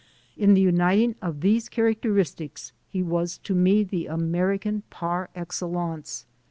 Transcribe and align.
In 0.35 0.55
the 0.55 0.61
uniting 0.61 1.13
of 1.21 1.41
these 1.41 1.69
characteristics, 1.69 2.71
he 2.89 3.03
was 3.03 3.37
to 3.43 3.53
me 3.53 3.83
the 3.83 4.07
American 4.07 4.81
par 4.89 5.29
excellence. 5.35 6.25